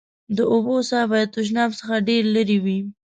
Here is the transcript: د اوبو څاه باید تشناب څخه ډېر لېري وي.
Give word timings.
د 0.35 0.37
اوبو 0.53 0.75
څاه 0.89 1.05
باید 1.11 1.33
تشناب 1.37 1.69
څخه 1.79 1.95
ډېر 2.07 2.23
لېري 2.35 2.57
وي. 2.65 2.79